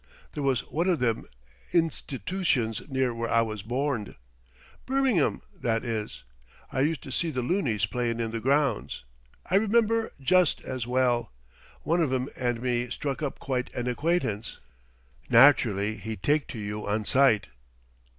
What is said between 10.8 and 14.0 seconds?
well!... One of 'em and me struck up quite an